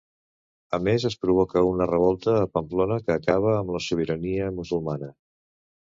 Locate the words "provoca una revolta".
1.25-2.35